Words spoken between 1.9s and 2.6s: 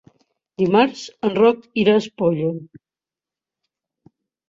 a Espolla.